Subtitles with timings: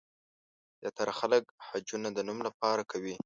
[0.79, 3.15] زیاتره خلک حجونه د نوم لپاره کوي.